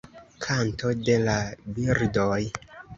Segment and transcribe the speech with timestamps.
[0.45, 1.37] Kanto de la
[1.79, 2.45] birdoj.